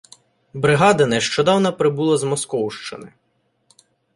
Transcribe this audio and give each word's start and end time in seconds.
Бригада 0.53 1.05
нещодавно 1.05 1.71
прибула 1.73 2.17
з 2.17 2.23
Московщини. 2.23 3.13